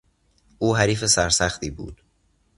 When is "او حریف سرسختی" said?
0.59-1.69